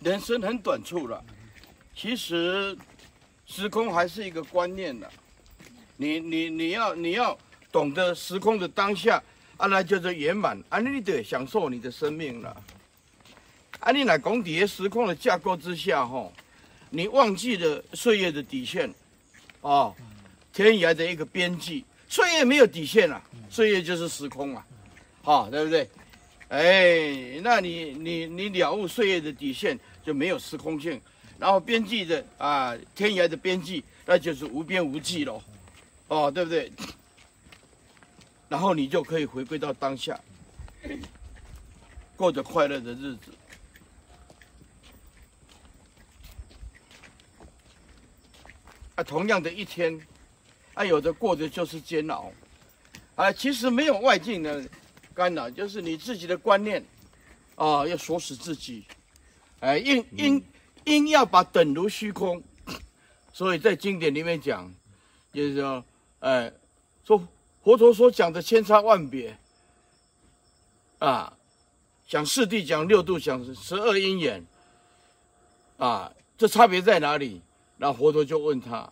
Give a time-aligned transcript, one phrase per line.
[0.00, 1.22] 人生很短促了。
[1.94, 2.76] 其实，
[3.46, 5.10] 时空还是一个观念的。
[5.96, 7.36] 你你你要你要
[7.72, 9.20] 懂得时空的当下，
[9.56, 12.56] 啊，那叫做圆满，啊，你得享受你的生命了。
[13.80, 16.32] 啊，你来讲底下时空的架构之下，吼，
[16.90, 18.92] 你忘记了岁月的底线，
[19.60, 19.94] 哦，
[20.52, 23.20] 天涯的一个边际，岁月没有底线啊，
[23.50, 24.64] 岁月就是时空啊，
[25.22, 25.88] 好、对不对？
[26.48, 31.00] 哎，那你你你了悟岁月的底线，就没有时空性，
[31.38, 35.42] 然后边际的啊，天涯的边际，那就是无边无际喽，
[36.08, 36.72] 哦，对不对？
[38.48, 40.18] 然后你就可以回归到当下，
[42.16, 43.32] 过着快乐的日子。
[48.94, 50.00] 啊，同样的一天，
[50.72, 52.32] 啊，有的过的就是煎熬，
[53.16, 54.66] 啊，其实没有外境的
[55.18, 56.80] 干扰，就是你自己的观念，
[57.56, 58.84] 啊，要锁死自己，
[59.58, 60.44] 哎，硬硬
[60.84, 62.40] 硬要把等如虚空，
[63.34, 64.72] 所以在经典里面讲，
[65.32, 65.84] 就是说，
[66.20, 66.52] 哎，
[67.04, 67.20] 说
[67.64, 69.36] 佛陀所讲的千差万别，
[71.00, 71.36] 啊，
[72.06, 74.46] 讲四谛，讲六度，讲十二因缘，
[75.78, 77.42] 啊，这差别在哪里？
[77.78, 78.88] 那佛陀就问他：“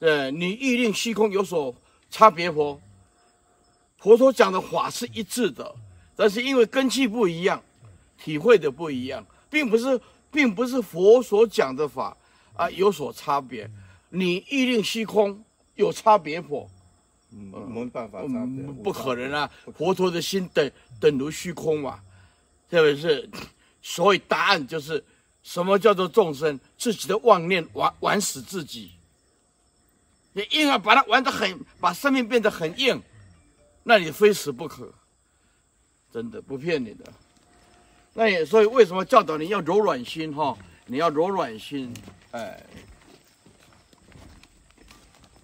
[0.00, 1.74] 呃，你欲令虚空有所
[2.08, 2.80] 差别否？”
[3.98, 5.74] 佛陀讲的法是一致的，
[6.16, 7.62] 但是因为根器不一样，
[8.16, 12.16] 体会的不一样，并不是，并不是佛所讲的法
[12.54, 13.68] 啊有所差别。
[14.10, 16.70] 你欲令虚空有差别否？
[17.30, 18.20] 嗯，没办法
[18.82, 19.50] 不可能啊！
[19.76, 22.00] 佛陀的心等等如虚空嘛，
[22.70, 23.28] 特别是？
[23.82, 25.04] 所以答案就是。
[25.40, 26.60] 什么叫做众生？
[26.76, 28.90] 自己的妄念玩玩死自己，
[30.34, 33.00] 你硬要把它玩得很，把生命变得很硬，
[33.88, 34.92] 那你非死不可，
[36.12, 37.10] 真的不骗你的。
[38.12, 40.54] 那也所以为什么教导你要柔软心哈？
[40.84, 41.90] 你要柔软心，
[42.32, 42.62] 哎。